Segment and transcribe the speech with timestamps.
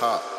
[0.00, 0.29] shut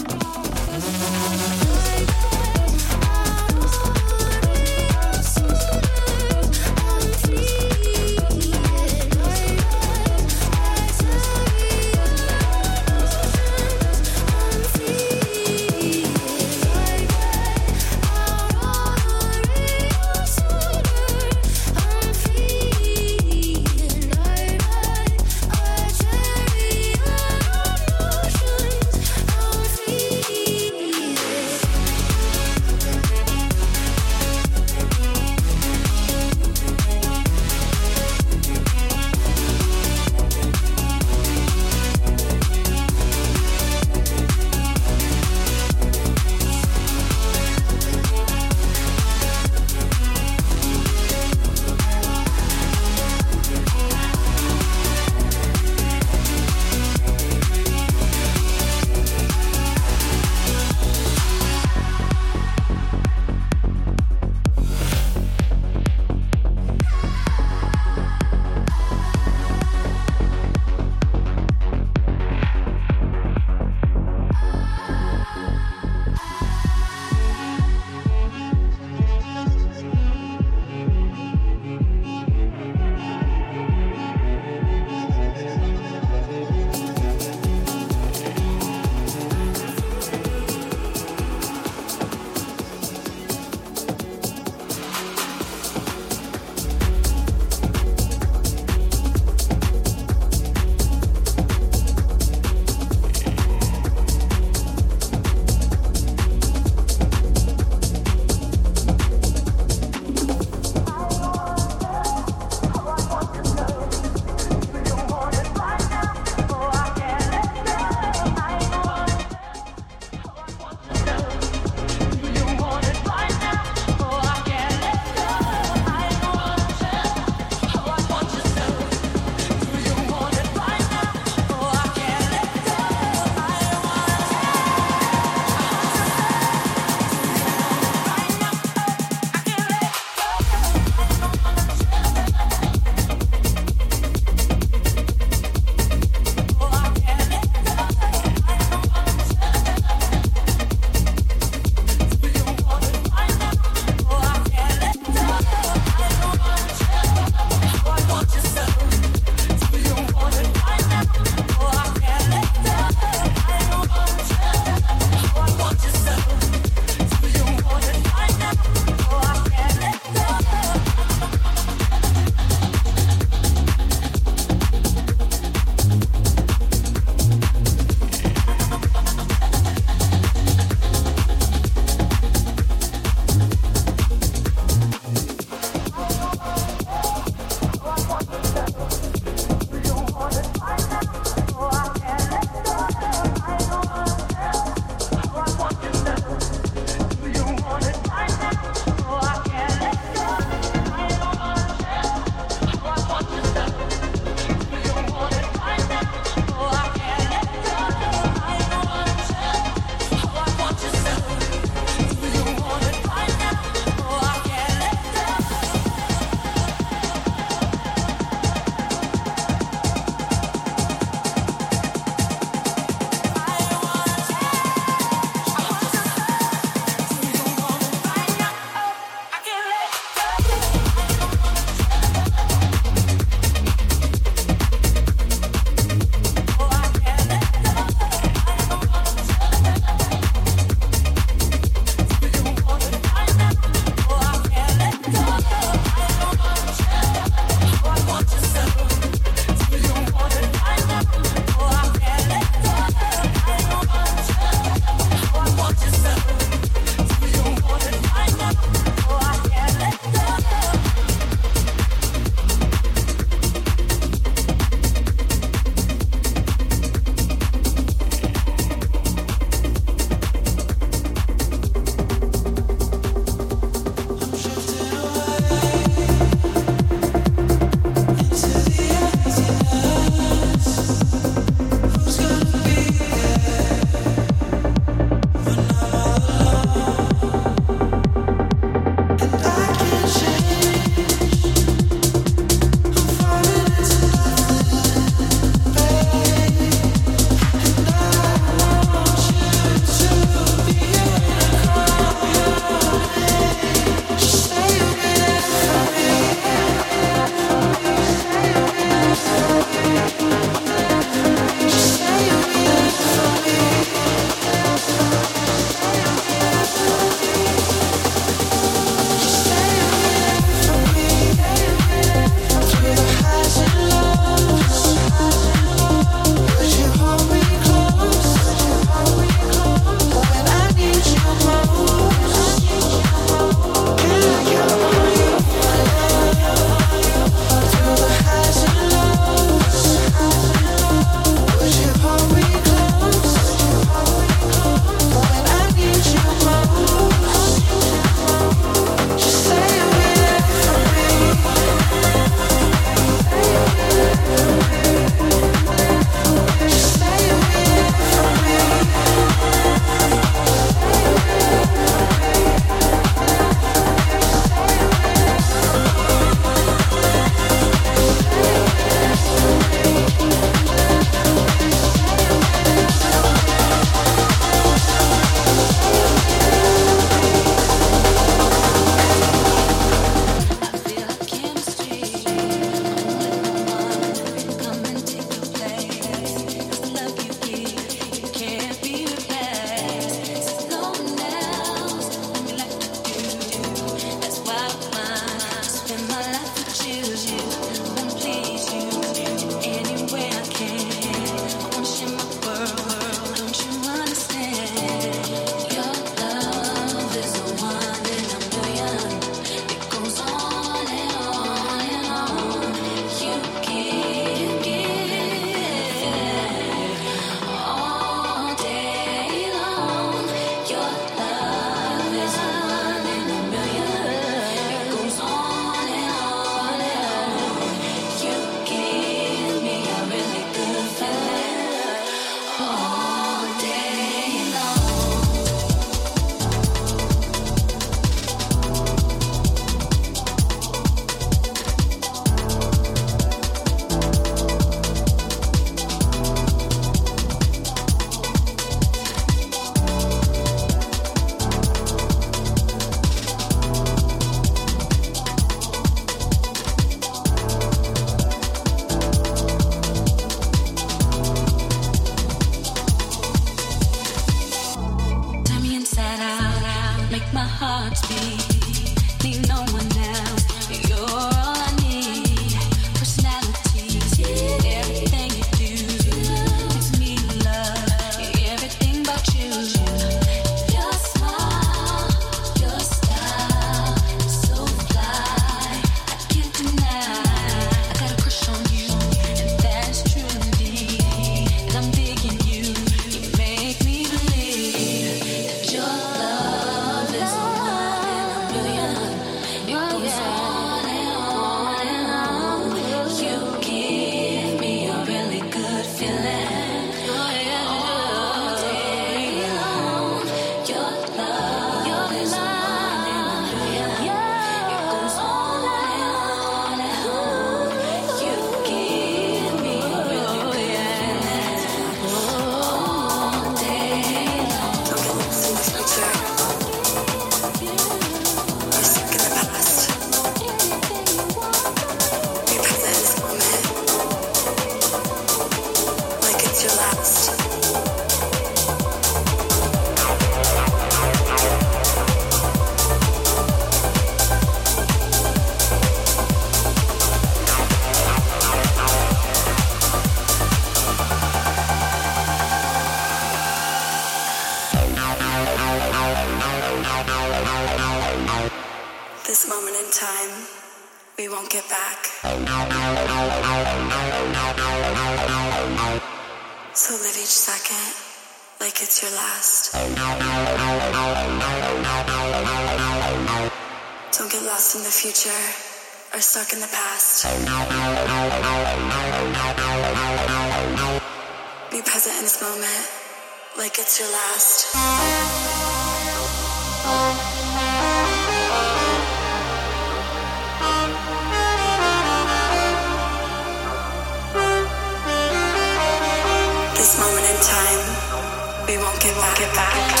[597.71, 600.00] time, we won't give, get back.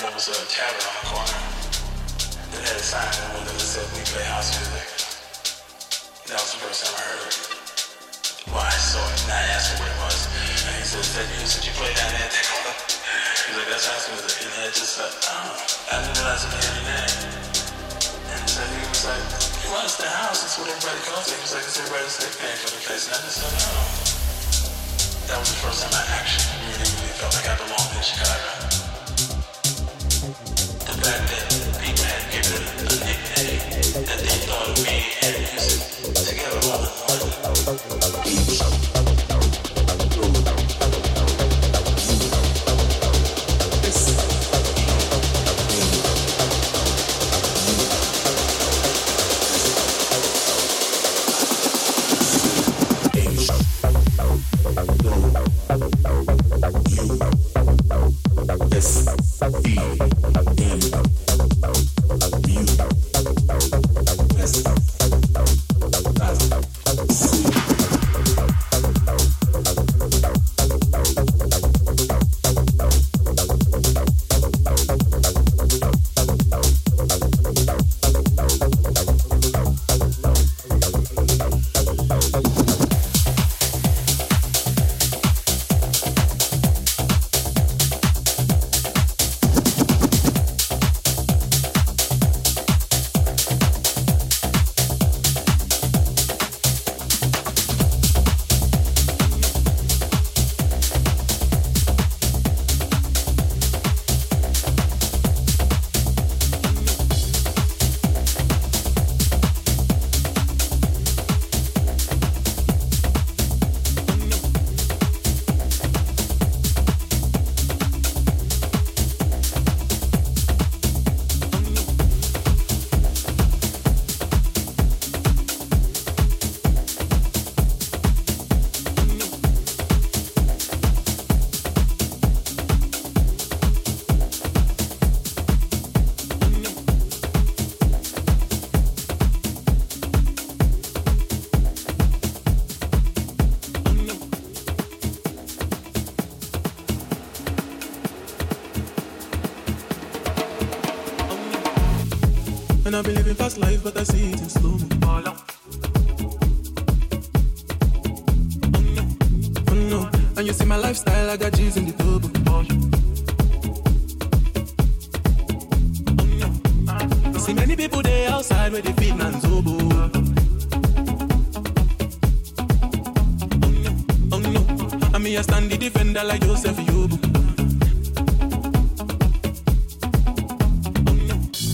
[0.00, 1.40] and there was a tavern on the corner
[2.56, 4.88] that had a sign in the window that said we play house music.
[6.24, 7.36] That was the first time I heard it.
[8.48, 10.24] Well, I saw it and I asked him what it was.
[10.24, 12.74] And he said, that you you play down there at that corner?
[12.80, 14.40] He's like, that's house music.
[14.40, 15.92] And I just like, uh, uh-huh.
[15.92, 17.20] I didn't realize it had a name.
[18.24, 19.24] And so he was like,
[19.68, 20.40] well, it's the house.
[20.40, 21.36] That's what everybody calls it.
[21.36, 23.04] He was like, it's everybody's like paying for the place.
[23.04, 23.84] And I just said, no.
[25.28, 28.79] That was the first time I actually really, really felt like I belonged in Chicago
[31.02, 31.46] back then,
[31.80, 32.60] Big Man gave a
[33.04, 33.60] nickname,
[33.96, 36.19] and they thought me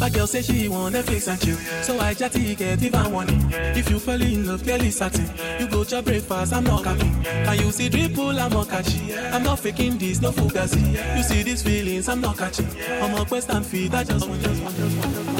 [0.06, 1.82] My girl say she want Netflix and chill, yeah.
[1.82, 3.40] so I chatty get even warning.
[3.50, 3.76] it.
[3.76, 5.28] If you fall in love, clearly certain,
[5.58, 6.52] you go to breakfast.
[6.52, 9.12] I'm not catching can you see dripple, I'm not catching.
[9.34, 11.16] I'm not faking this, no fugazi.
[11.16, 12.68] You see these feelings, I'm not catching.
[13.02, 15.12] I'm a quest and feed, I just want, just want, just want.
[15.12, 15.35] Just want.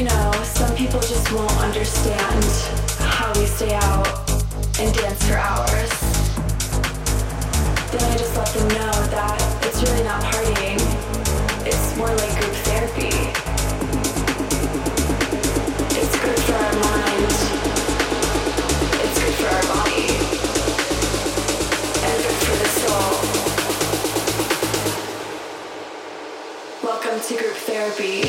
[0.00, 2.44] You know, some people just won't understand
[3.00, 4.08] how we stay out
[4.80, 5.90] and dance for hours.
[7.92, 10.80] Then I just let them know that it's really not partying,
[11.66, 13.12] it's more like group therapy.
[16.00, 17.32] It's good for our mind,
[19.04, 20.08] it's good for our body,
[22.08, 23.12] and good for the soul.
[26.88, 28.19] Welcome to group therapy.